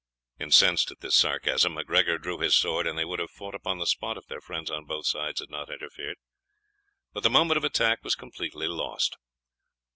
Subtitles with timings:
[0.39, 3.85] Incensed at this sarcasm, MacGregor drew his sword, and they would have fought upon the
[3.85, 6.17] spot if their friends on both sides had not interfered.
[7.13, 9.17] But the moment of attack was completely lost.